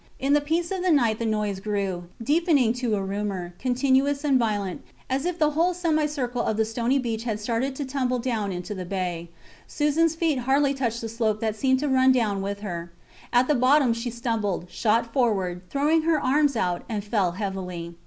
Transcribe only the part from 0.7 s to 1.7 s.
of the night the noise